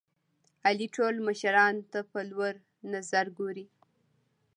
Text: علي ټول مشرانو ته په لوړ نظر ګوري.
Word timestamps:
علي 0.65 0.87
ټول 0.95 1.15
مشرانو 1.27 1.81
ته 1.91 1.99
په 2.11 2.19
لوړ 2.29 2.53
نظر 2.93 3.25
ګوري. 3.37 3.65